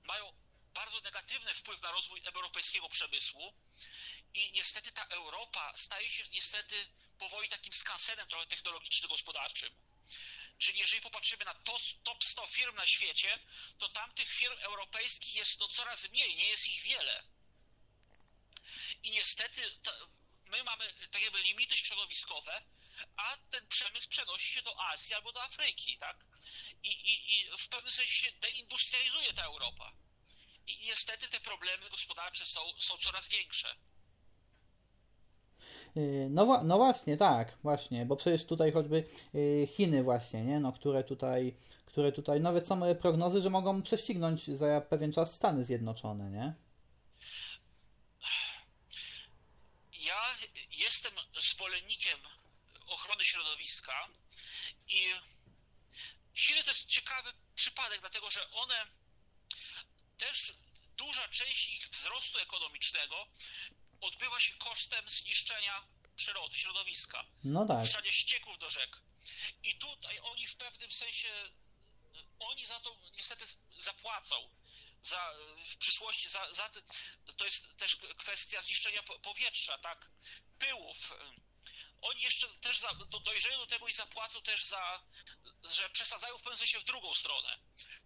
[0.09, 0.33] mają
[0.75, 3.55] bardzo negatywny wpływ na rozwój europejskiego przemysłu
[4.35, 6.87] i niestety ta Europa staje się niestety
[7.19, 9.71] powoli takim skansenem trochę technologiczno-gospodarczym.
[10.59, 13.39] Czyli jeżeli popatrzymy na to, top 100 firm na świecie,
[13.79, 17.23] to tam tych firm europejskich jest no coraz mniej, nie jest ich wiele.
[19.03, 19.93] I niestety to,
[20.45, 22.63] my mamy tak jakby limity środowiskowe,
[23.17, 26.27] a ten przemysł przenosi się do Azji albo do Afryki, tak?
[26.83, 29.93] I, i, i w pewnym sensie się deindustrializuje ta Europa.
[30.67, 33.69] I niestety te problemy gospodarcze są, są coraz większe.
[35.97, 40.73] Y, No, no właśnie, tak, właśnie, bo przecież tutaj choćby y, Chiny właśnie, nie, no,
[40.73, 41.57] które tutaj,
[41.87, 46.55] które tutaj, nawet są y, prognozy, że mogą prześcignąć za pewien czas Stany Zjednoczone, nie?
[49.93, 50.35] Ja
[50.71, 52.19] jestem zwolennikiem
[52.89, 54.09] ochrony środowiska
[54.89, 55.13] i
[56.35, 58.87] Chiny to jest ciekawy przypadek, dlatego że one
[60.17, 60.53] też
[60.97, 63.27] duża część ich wzrostu ekonomicznego
[64.01, 67.87] odbywa się kosztem zniszczenia przyrody, środowiska, No tak.
[68.11, 69.01] ścieków do rzek.
[69.63, 71.51] I tutaj oni w pewnym sensie,
[72.39, 73.45] oni za to niestety
[73.79, 74.51] zapłacą.
[75.01, 75.33] Za,
[75.65, 76.71] w przyszłości za, za
[77.37, 80.11] to jest też kwestia zniszczenia po- powietrza, tak,
[80.59, 81.13] pyłów.
[82.03, 85.03] Oni jeszcze też za, do, dojrzeją do tego i zapłacą też za,
[85.71, 87.49] że przesadzają w pewnym sensie w drugą stronę.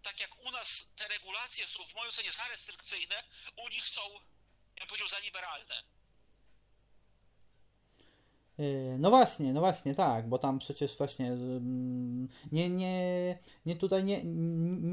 [0.02, 3.24] Tak jak u nas te regulacje są w moim ocenie za restrykcyjne,
[3.57, 4.00] u nich są,
[4.76, 5.83] ja bym powiedział, za liberalne.
[8.59, 14.05] Yy, No właśnie, no właśnie, tak, bo tam przecież właśnie ym, nie, nie, nie tutaj
[14.05, 14.20] nie,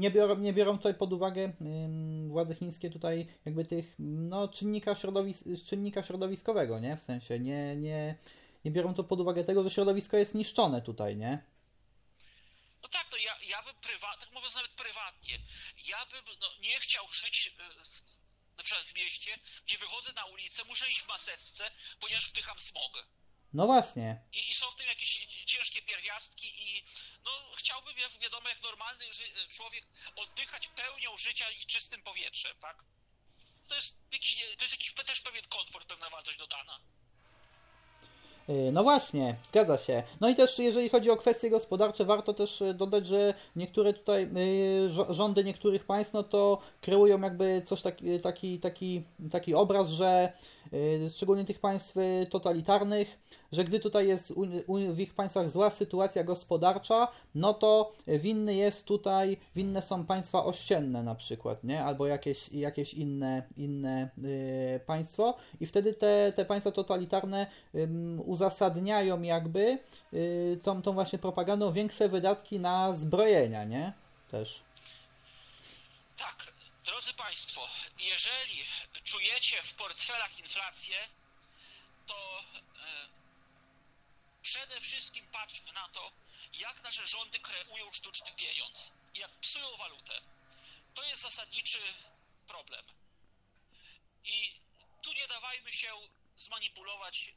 [0.02, 4.94] nie, biorą, nie biorą tutaj pod uwagę ym, władze chińskie tutaj jakby tych no, czynnika,
[4.96, 6.96] środowis czynnika środowiskowego, nie?
[6.96, 8.14] W sensie nie, nie,
[8.64, 11.44] nie biorą to pod uwagę tego, że środowisko jest niszczone tutaj, nie?
[12.82, 15.38] No tak, no ja, ja bym prywatnie, tak mówiąc nawet prywatnie,
[15.88, 17.62] ja bym no, nie chciał żyć e,
[18.56, 21.70] na przykład w mieście, gdzie wychodzę na ulicę, muszę iść w maseczce,
[22.00, 23.06] ponieważ wdycham smog.
[23.52, 26.84] No właśnie, I, I są w tym jakieś ci- ciężkie pierwiastki i
[27.24, 32.84] no chciałbym, jak wiadomo, jak normalny ży- człowiek oddychać pełnią życia i czystym powietrzem, tak?
[33.68, 36.80] To jest jakiś, to jest jakiś też pewien komfort, pewna wartość dodana.
[38.48, 40.02] Yy, No właśnie, zgadza się.
[40.20, 44.28] No i też jeżeli chodzi o kwestie gospodarcze, warto też yy, dodać, że niektóre tutaj
[44.86, 50.32] rzo- rządy niektórych państw, no to kreują jakby coś taki, taki, taki, taki obraz, że
[51.10, 53.18] szczególnie tych państw yy, totalitarnych,
[53.52, 54.34] że gdy tutaj jest
[54.90, 61.02] w ich państwach zła sytuacja gospodarcza, no to winny jest tutaj, winne są państwa ościenne
[61.02, 61.84] na przykład, nie?
[61.84, 67.46] Albo jakieś, jakieś inne, inne yy, państwo i wtedy te, te państwa totalitarne
[68.24, 69.78] uzasadniają jakby
[70.62, 73.92] tą, tą właśnie propagandą większe wydatki na zbrojenia, nie?
[74.30, 74.62] Też.
[76.84, 78.64] Drodzy Państwo, jeżeli
[79.04, 81.08] czujecie w portfelach inflację,
[82.06, 83.08] to e,
[84.42, 86.12] przede wszystkim patrzmy na to,
[86.52, 90.20] jak nasze rządy kreują sztuczny pieniądz, jak psują walutę.
[90.94, 91.78] To jest zasadniczy
[92.46, 92.84] problem.
[94.24, 94.60] I
[95.02, 97.32] tu nie dawajmy się zmanipulować,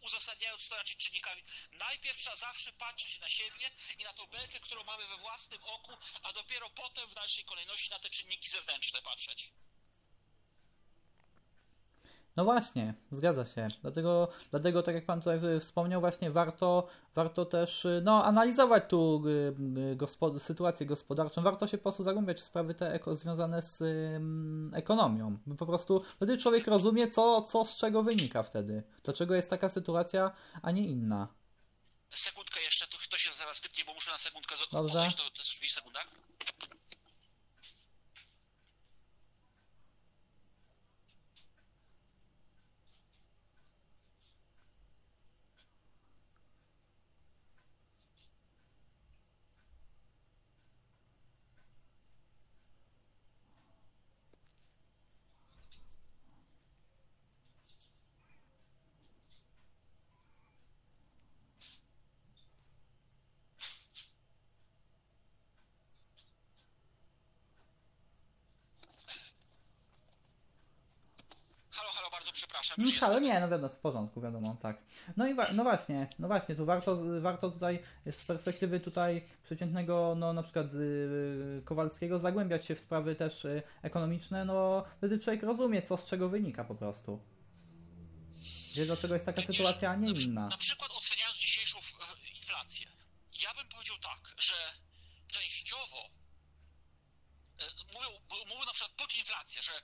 [0.00, 1.42] uzasadniając to znaczy czynnikami.
[1.72, 5.98] Najpierw trzeba zawsze patrzeć na siebie i na tą belkę, którą mamy we własnym oku,
[6.22, 9.52] a dopiero potem w dalszej kolejności na te czynniki zewnętrzne patrzeć.
[12.36, 13.68] No właśnie, zgadza się.
[13.82, 19.22] Dlatego, dlatego tak jak Pan tutaj wspomniał, właśnie warto, warto też y, no, analizować tu
[19.26, 19.54] y,
[19.92, 21.42] y, gospo, sytuację gospodarczą.
[21.42, 25.38] Warto się po prostu zagłębiać w sprawy te eko, związane z ym, ekonomią.
[25.58, 28.82] Po prostu wtedy człowiek rozumie, co, co z czego wynika wtedy.
[29.04, 30.30] Dlaczego jest taka sytuacja,
[30.62, 31.28] a nie inna.
[32.10, 35.08] Sekundkę jeszcze, to, to się zaraz wytnie, bo muszę na sekundkę Dobrze.
[35.16, 36.00] do drzwi, sekunda.
[36.00, 36.81] Halo,
[72.32, 72.84] bardzo przepraszam.
[73.00, 74.76] No, ale nie, no wiadomo, w porządku, wiadomo, tak.
[75.16, 80.14] No i wa- no właśnie, no właśnie, tu warto, warto tutaj z perspektywy tutaj przeciętnego,
[80.18, 85.42] no na przykład yy, Kowalskiego zagłębiać się w sprawy też y, ekonomiczne, no wtedy człowiek
[85.42, 87.20] rozumie, co z czego wynika po prostu.
[88.74, 90.48] Wie, dlaczego jest taka sytuacja, a nie na, inna.
[90.48, 92.86] Na przykład oceniając dzisiejszą e, inflację,
[93.42, 94.54] ja bym powiedział tak, że
[95.26, 95.96] częściowo
[98.38, 99.82] mówią, na przykład pod inflację, że,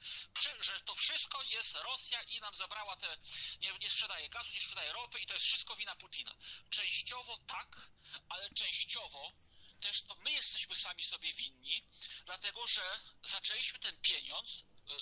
[0.61, 3.19] że to wszystko jest Rosja i nam zabrała te,
[3.61, 6.35] nie, nie sprzedaje gazu, nie sprzedaje ropy i to jest wszystko wina Putina.
[6.71, 7.91] Częściowo tak,
[8.29, 9.33] ale częściowo
[9.81, 11.83] też to my jesteśmy sami sobie winni,
[12.27, 14.95] dlatego że zaczęliśmy ten pieniądz e,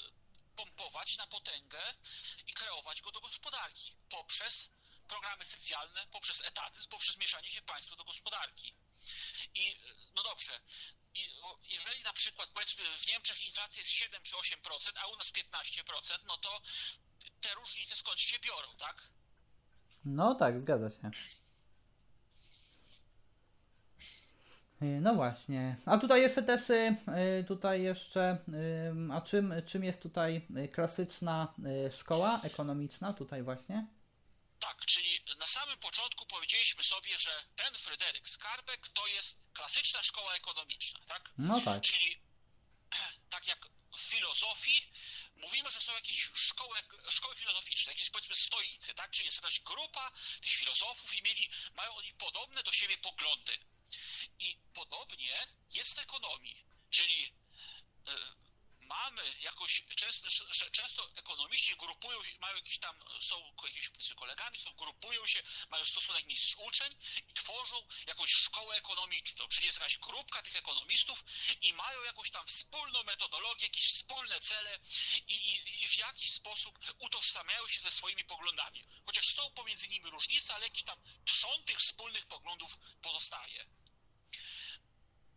[0.57, 1.95] pompować na potęgę
[2.47, 4.73] i kreować go do gospodarki poprzez
[5.09, 8.75] programy socjalne, poprzez etaty, poprzez mieszanie się państwa do gospodarki.
[9.55, 9.77] I e,
[10.15, 10.61] no dobrze,
[11.71, 16.19] jeżeli na przykład powiedzmy w Niemczech inflacja jest 7 czy 8%, a u nas 15%,
[16.29, 16.63] no to
[17.41, 19.09] te różnice skąd się biorą, tak?
[20.05, 21.11] No tak, zgadza się.
[24.83, 25.77] Y, No właśnie.
[25.87, 26.97] A tutaj jeszcze też, y,
[27.41, 28.39] y, tutaj jeszcze,
[29.13, 31.55] a czym, czym jest tutaj klasyczna
[31.99, 33.87] szkoła ekonomiczna, tutaj właśnie?
[34.61, 35.09] Tak, czyli
[35.57, 41.31] samym początku powiedzieliśmy sobie, że ten Fryderyk Skarbek to jest klasyczna szkoła ekonomiczna, tak?
[41.39, 41.83] No tak.
[41.83, 42.21] Czyli
[43.35, 44.93] tak jak w filozofii
[45.37, 49.11] mówimy, że są jakieś szkoły, szkoły filozoficzne, jakieś powiedzmy stoicy, tak?
[49.11, 53.59] Czyli jest jakaś grupa tych filozofów i mieli, mają oni podobne do siebie poglądy.
[54.39, 57.33] I podobnie jest w ekonomii, czyli
[58.07, 58.46] e,
[58.87, 60.29] mamy jakoś, często,
[60.73, 66.27] często ekonomiści grupują się, mają jakiś tam, są jakimiś kolegami, są, grupują się, mają stosunek
[66.27, 66.97] mistrz uczeń
[67.29, 71.25] i tworzą jakąś szkołę ekonomiczną, czyli jest jakaś grupka tych ekonomistów
[71.63, 74.79] i mają jakąś tam wspólną metodologię, jakieś wspólne cele
[75.29, 78.85] i, i, i w jakiś sposób utożsamiają się ze swoimi poglądami.
[79.07, 83.67] Chociaż są pomiędzy nimi różnice, ale jakiś tam trzon tych wspólnych poglądów pozostaje.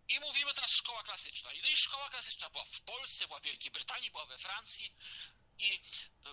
[0.10, 1.54] I mówimy teraz szkoła klasyczna.
[1.54, 4.93] I szkoła klasyczna była w Polsce, była w Wielkiej Brytanii, była we Francji
[5.58, 5.82] i
[6.26, 6.30] e,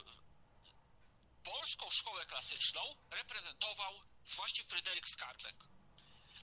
[1.45, 5.57] polską szkołę klasyczną reprezentował właśnie Fryderyk Skarbek.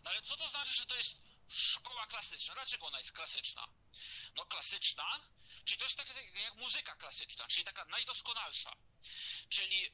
[0.04, 1.17] No ale co to znaczy, że to jest
[1.50, 2.54] szkoła klasyczna?
[2.54, 3.67] Dlaczego ona jest klasyczna?
[4.36, 5.19] No klasyczna,
[5.65, 6.08] czyli to jest tak
[6.43, 8.76] jak muzyka klasyczna, czyli taka najdoskonalsza.
[9.50, 9.91] Czyli e,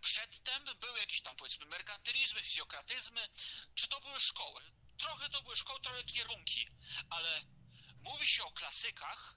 [0.00, 3.28] przedtem były jakieś tam powiedzmy merkantylizmy, fizjokratyzmy,
[3.74, 4.62] czy to były szkoły?
[4.98, 6.68] Trochę to były szkoły, trochę kierunki,
[7.10, 7.44] ale
[8.02, 9.36] mówi się o klasykach,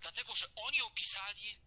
[0.00, 1.58] dlatego że oni opisali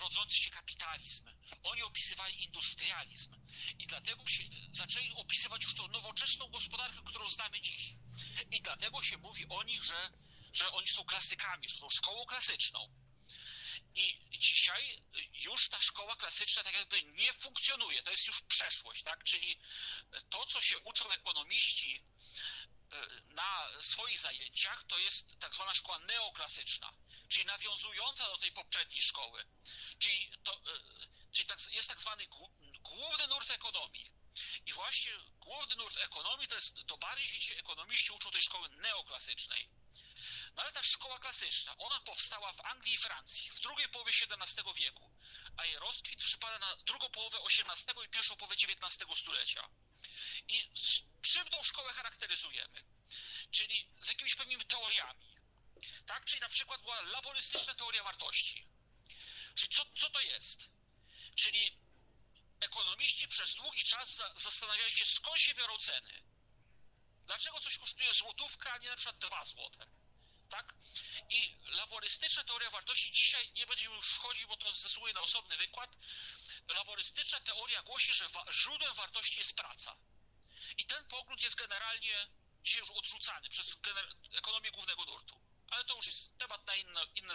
[0.00, 1.26] rodzący się kapitalizm.
[1.62, 3.36] Oni opisywali industrializm
[3.78, 7.92] i dlatego się zaczęli opisywać już tą nowoczesną gospodarkę, którą znamy dziś.
[8.50, 10.10] I dlatego się mówi o nich, że,
[10.52, 13.06] że oni są klasykami, że są szkołą klasyczną.
[13.94, 18.02] I dzisiaj już ta szkoła klasyczna tak jakby nie funkcjonuje.
[18.02, 19.24] To jest już przeszłość, tak?
[19.24, 19.60] Czyli
[20.30, 22.04] to, co się uczą ekonomiści
[23.28, 26.92] na swoich zajęciach to jest tak zwana szkoła neoklasyczna,
[27.28, 29.44] czyli nawiązująca do tej poprzedniej szkoły.
[29.98, 30.80] Czyli, to, e,
[31.32, 32.26] czyli tak, jest tak zwany
[32.82, 34.10] główny nurt ekonomii.
[34.66, 39.68] I właśnie główny nurt ekonomii to jest, to bardziej się ekonomiści uczą tej szkoły neoklasycznej.
[40.56, 44.74] No ale ta szkoła klasyczna, ona powstała w Anglii i Francji w drugiej połowie XVII
[44.74, 45.10] wieku,
[45.56, 49.68] a jej rozkwit przypada na drugą połowę XVIII i pierwszą połowę XIX stulecia.
[50.48, 50.70] I
[51.22, 52.84] czym tą szkołę charakteryzujemy?
[53.50, 55.36] Czyli z jakimiś pewnymi teoriami.
[56.06, 56.24] Tak?
[56.24, 58.66] Czyli na przykład była laborystyczna teoria wartości.
[59.54, 60.70] Czyli co, co to jest?
[61.34, 61.78] Czyli
[62.60, 66.22] ekonomiści przez długi czas zastanawiali się, skąd się biorą ceny.
[67.26, 69.86] Dlaczego coś kosztuje złotówkę, a nie na przykład dwa złote?
[70.48, 70.74] Tak?
[71.30, 75.96] I laborystyczna teoria wartości dzisiaj nie będziemy już wchodzić, bo to zasługuje na osobny wykład.
[76.68, 79.96] Laborystyczna teoria głosi, że wa źródłem wartości jest praca.
[80.78, 82.28] I ten pogląd jest generalnie
[82.62, 83.76] dzisiaj już odrzucany przez
[84.38, 85.40] ekonomię głównego nurtu.
[85.70, 87.34] Ale to już jest temat na, inne, inne,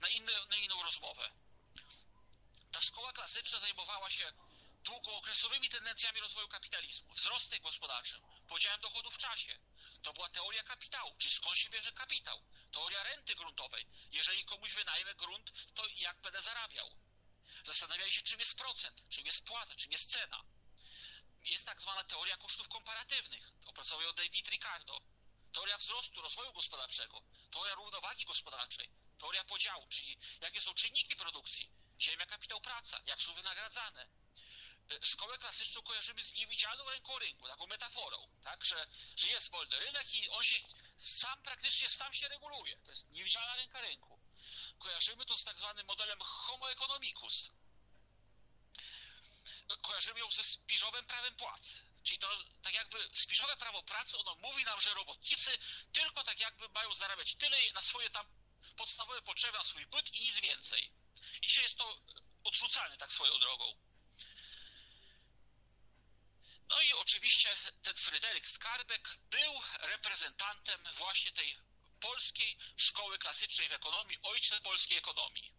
[0.00, 1.30] na, inne, na inną rozmowę.
[2.72, 4.32] Ta szkoła klasyczna zajmowała się
[4.84, 9.58] długookresowymi tendencjami rozwoju kapitalizmu, wzrostem gospodarczym, podziałem dochodów w czasie.
[10.02, 12.42] To była teoria kapitału, czyli skąd się bierze kapitał.
[12.72, 13.86] Teoria renty gruntowej.
[14.12, 16.90] Jeżeli komuś wynajmę grunt, to jak będę zarabiał.
[17.64, 20.44] Zastanawiali się, czym jest procent, czym jest płaca, czym jest cena
[21.50, 23.52] jest tak zwana teoria kosztów komparatywnych.
[23.66, 25.00] Opracował ją David Ricardo.
[25.52, 32.26] Teoria wzrostu, rozwoju gospodarczego, teoria równowagi gospodarczej, teoria podziału, czyli jakie są czynniki produkcji, ziemia,
[32.26, 34.08] kapitał, praca, jak są wynagradzane.
[35.02, 40.14] Szkołę klasyczną kojarzymy z niewidzialną ręką rynku, taką metaforą, tak, że, że jest wolny rynek
[40.14, 40.56] i on się
[40.96, 42.76] sam praktycznie sam się reguluje.
[42.76, 44.20] To jest niewidzialna ręka rynku.
[44.78, 47.50] Kojarzymy to z tak zwanym modelem homo economicus,
[49.82, 51.84] kojarzymy ją ze spiżowym prawem płac.
[52.02, 52.28] Czyli to
[52.62, 55.58] tak jakby spiżowe prawo pracy, ono mówi nam, że robotnicy
[55.92, 58.26] tylko tak jakby mają zarabiać tyle na swoje tam
[58.76, 60.92] podstawowe potrzeby, na swój byt i nic więcej.
[61.42, 61.98] I dzisiaj jest to
[62.44, 63.87] odrzucane tak swoją drogą.
[66.70, 67.50] No i oczywiście
[67.82, 71.56] ten Fryderyk Skarbek był reprezentantem właśnie tej
[72.00, 75.52] polskiej szkoły klasycznej w ekonomii, ojcem polskiej ekonomii.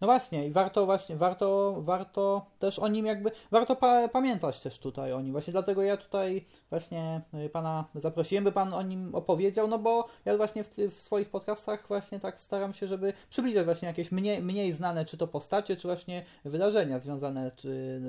[0.00, 4.78] No właśnie, i warto właśnie, warto, warto też o nim jakby, warto pa pamiętać też
[4.78, 5.32] tutaj o nim.
[5.32, 10.08] Właśnie dlatego ja tutaj właśnie y, pana zaprosiłem, by pan o nim opowiedział, no bo
[10.24, 14.42] ja właśnie w, w swoich podcastach właśnie tak staram się, żeby przybliżać właśnie jakieś mniej,
[14.42, 18.00] mniej znane, czy to postacie, czy właśnie wydarzenia związane czy,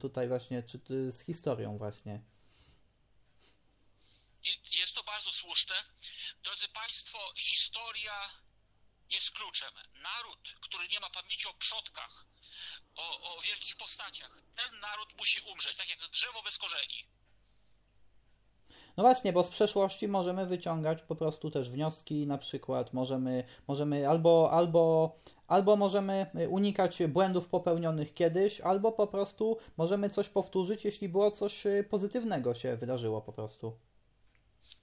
[0.00, 2.20] tutaj właśnie, czy z historią właśnie.
[4.80, 5.74] Jest to bardzo słuszne.
[6.42, 8.12] Drodzy Państwo, historia
[9.10, 9.72] jest kluczem.
[10.02, 12.26] Naród, który nie ma pamięci o przodkach,
[12.96, 17.06] o, o wielkich postaciach, ten naród musi umrzeć, tak jak drzewo bez korzeni.
[18.96, 24.08] No właśnie, bo z przeszłości możemy wyciągać po prostu też wnioski, na przykład możemy, możemy
[24.08, 31.08] albo, albo, albo możemy unikać błędów popełnionych kiedyś, albo po prostu możemy coś powtórzyć, jeśli
[31.08, 33.78] było coś pozytywnego się wydarzyło po prostu.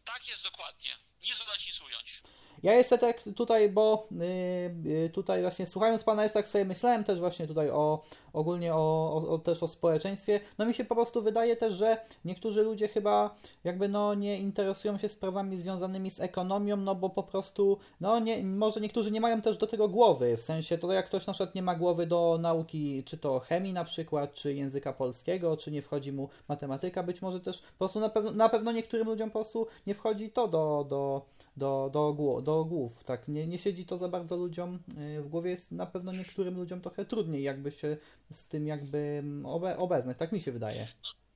[0.06, 0.92] Tak jest dokładnie.
[1.24, 2.22] Nie dodać, nic ująć.
[2.68, 7.04] Ja jeszcze tak tutaj, bo y, y, tutaj właśnie słuchając Pana, jeszcze tak sobie myślałem
[7.04, 8.02] też właśnie tutaj o
[8.38, 10.40] ogólnie o, o, o też o społeczeństwie.
[10.58, 14.98] No mi się po prostu wydaje też, że niektórzy ludzie chyba jakby no nie interesują
[14.98, 19.42] się sprawami związanymi z ekonomią, no bo po prostu, no nie, może niektórzy nie mają
[19.42, 22.38] też do tego głowy, w sensie to jak ktoś na przykład nie ma głowy do
[22.42, 27.22] nauki, czy to chemii na przykład, czy języka polskiego, czy nie wchodzi mu matematyka, być
[27.22, 30.48] może też po prostu na pewno, na pewno niektórym ludziom po prostu nie wchodzi to
[30.48, 31.26] do, do,
[31.58, 34.80] do, do, głów, do głów, tak, nie, nie siedzi to za bardzo ludziom
[35.18, 37.98] y, w głowie, jest na pewno niektórym ludziom trochę trudniej jakby się
[38.30, 40.88] z tym jakby obe, obeznać, tak mi się wydaje.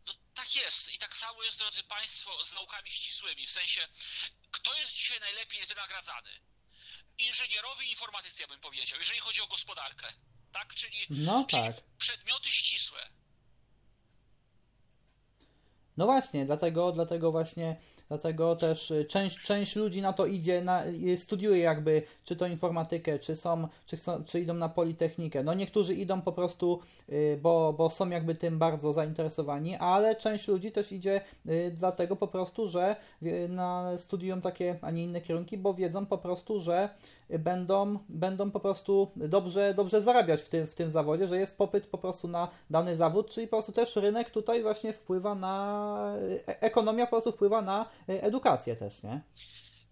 [0.08, 3.48] No, tak jest i tak samo jest, drodzy Państwo, z naukami ścisłymi.
[3.48, 3.88] W sensie,
[4.52, 6.30] kto jest dzisiaj najlepiej wynagradzany?
[7.18, 10.08] Inżynierowie i informatycy, ja bym powiedział, jeżeli chodzi o gospodarkę.
[10.52, 10.74] Tak?
[10.74, 11.76] Czyli, No czyli tak.
[11.98, 13.10] przedmioty ścisłe.
[15.98, 17.76] No właśnie, dlatego, dlatego właśnie,
[18.10, 22.48] dlatego też y, część, część ludzi na to idzie, na, y, studiuje jakby, czy to
[22.48, 25.44] informatykę, czy są, czy chcą, czy idą na politechnikę.
[25.44, 26.80] No niektórzy idą po prostu,
[27.10, 31.22] y, bo, bo są jakby tym bardzo zainteresowani, ale część ludzi też idzie
[31.72, 32.96] dlatego po prostu, że
[33.50, 36.90] na, studiują takie, a nie inne kierunki, bo wiedzą po prostu, że
[37.40, 41.88] będą, będą po prostu dobrze, dobrze zarabiać w tym, w tym zawodzie, że jest popyt
[41.88, 45.81] po prostu na dany zawód, czyli po prostu też rynek tutaj właśnie wpływa na,
[46.48, 49.22] e- ekonomia po prostu wpływa na e, edukację też, nie?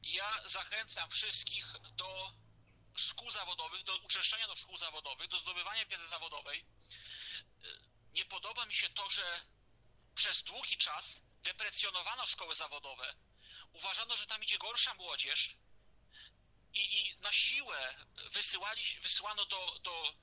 [0.04, 1.66] Ja zachęcam wszystkich
[1.96, 2.32] do
[2.96, 6.66] szkół zawodowych, do uczęszczania do szkół zawodowych, do zdobywania wiedzy zawodowej.
[8.14, 9.24] Nie podoba mi się to, że
[10.16, 13.16] przez długi czas deprecjonowano szkoły zawodowe.
[13.74, 15.56] Uważano, że tam idzie gorsza młodzież
[16.74, 17.96] i, i na siłę
[18.32, 20.14] wysyłali, wysyłano do, do,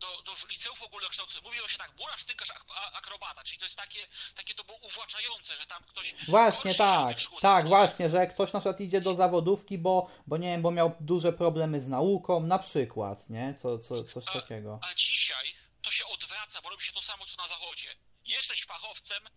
[0.00, 1.44] do, do liceów ogólnokształcących.
[1.44, 4.78] Mówiło się tak, buracz, tynkarz, ak- a- akrobata, czyli to jest takie, takie to było
[4.78, 9.14] uwłaczające, że tam ktoś Właśnie, tak, szkół tak, właśnie, że ktoś na przykład idzie do
[9.14, 13.54] zawodówki, bo, bo nie wiem, bo miał duże problemy z nauką, na przykład, nie?
[13.54, 14.78] Co, co, coś takiego.
[14.90, 17.96] A dzisiaj to się odwraca, bo robi się to samo, co na zachodzie.
[18.26, 19.28] Jesteś fachowcem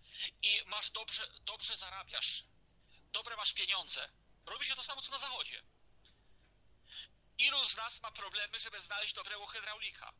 [0.43, 2.43] i masz dobrze, dobrze zarabiasz.
[3.13, 4.09] Dobre masz pieniądze.
[4.45, 5.61] Robi się to samo, co na zachodzie.
[7.37, 10.13] Ilu z nas ma problemy, żeby znaleźć dobrego hydraulika?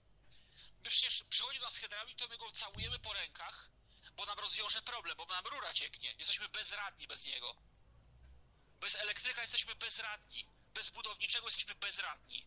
[0.83, 1.81] Przecież przychodzi do nas
[2.17, 3.69] to my go całujemy po rękach,
[4.17, 6.09] bo nam rozwiąże problem, bo nam rura cieknie.
[6.19, 7.55] Jesteśmy bezradni bez niego.
[8.81, 10.45] Bez elektryka jesteśmy bezradni.
[10.75, 12.45] Bez budowniczego jesteśmy bezradni.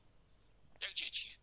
[0.80, 1.40] Jak dzieci.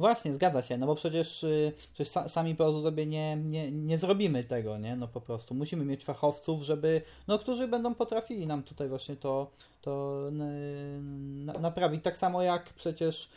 [0.00, 3.98] Właśnie, zgadza się, no bo przecież, y, przecież sa, sami po sobie nie, nie, nie
[3.98, 4.96] zrobimy tego, nie?
[4.96, 9.50] No po prostu musimy mieć fachowców, żeby, no którzy będą potrafili nam tutaj właśnie to,
[9.80, 10.22] to
[11.60, 12.04] naprawić.
[12.04, 13.28] Tak samo jak przecież,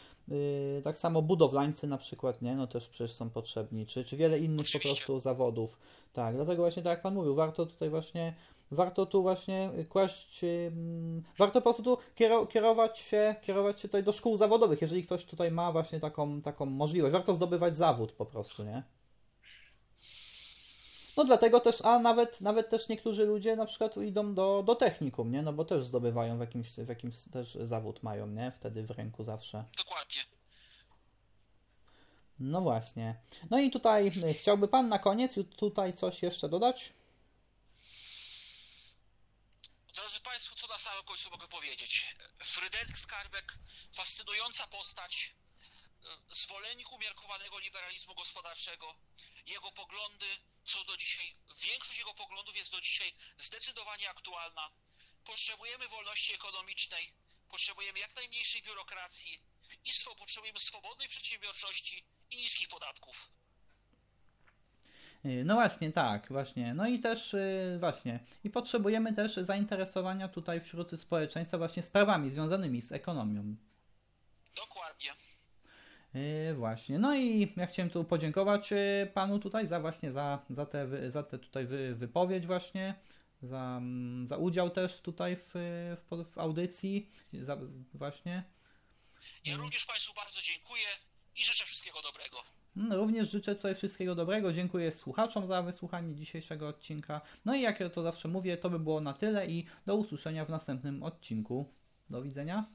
[0.83, 2.55] tak samo budowlańcy na przykład, nie?
[2.55, 4.89] No też przecież są potrzebni, czy, czy wiele innych po Oczywiście.
[4.89, 5.77] prostu zawodów.
[6.13, 8.33] Tak, dlatego właśnie tak jak Pan mówił, warto tutaj właśnie
[8.71, 10.41] warto tu właśnie kłaść,
[11.37, 15.25] warto po prostu tu kiero- kierować się, kierować się tutaj do szkół zawodowych, jeżeli ktoś
[15.25, 17.13] tutaj ma właśnie taką, taką możliwość.
[17.13, 18.83] Warto zdobywać zawód po prostu, nie?
[21.17, 25.31] No dlatego też, a nawet, nawet też niektórzy ludzie na przykład idą do, do technikum,
[25.31, 25.41] nie?
[25.41, 28.51] No bo też zdobywają w jakimś, w jakimś też zawód mają, nie?
[28.51, 29.65] Wtedy w ręku zawsze.
[29.77, 30.21] Dokładnie.
[32.39, 33.15] No właśnie.
[33.49, 36.93] No i tutaj y, chciałby Pan na koniec tutaj coś jeszcze dodać?
[39.95, 42.15] Drodzy Państwo, co na samym końcu mogę powiedzieć?
[42.43, 43.53] Fryderyk Skarbek,
[43.91, 45.35] fascynująca postać,
[46.31, 48.95] zwolennik umiarkowanego liberalizmu gospodarczego.
[49.47, 50.25] Jego poglądy
[50.63, 54.69] są do dzisiaj, większość jego poglądów jest do dzisiaj zdecydowanie aktualna.
[55.25, 57.13] Potrzebujemy wolności ekonomicznej,
[57.49, 59.39] potrzebujemy jak najmniejszej biurokracji
[59.85, 63.29] i potrzebujemy swobodnej przedsiębiorczości i niskich podatków.
[65.25, 66.73] Y, No właśnie, tak, właśnie.
[66.73, 68.19] No i też y, właśnie.
[68.43, 73.55] I potrzebujemy też zainteresowania tutaj wśród społeczeństwa właśnie sprawami związanymi z ekonomią.
[74.55, 75.13] Dokładnie.
[76.15, 76.99] Y, Właśnie.
[76.99, 81.23] No i ja chciałem tu podziękować y, panu tutaj za właśnie za, za tę za
[81.23, 82.95] te tutaj wy, wypowiedź właśnie,
[83.41, 85.51] za, mm, za udział też tutaj w,
[85.97, 87.57] w, pod- w audycji, za,
[87.93, 88.43] właśnie.
[89.45, 90.85] Ja również Państwu bardzo dziękuję
[91.35, 92.37] i życzę wszystkiego dobrego.
[92.75, 94.53] No, Również życzę tutaj wszystkiego dobrego.
[94.53, 97.21] Dziękuję słuchaczom za wysłuchanie dzisiejszego odcinka.
[97.45, 100.45] No i jak ja to zawsze mówię, to by było na tyle i do usłyszenia
[100.45, 101.73] w następnym odcinku.
[102.09, 102.65] Do widzenia.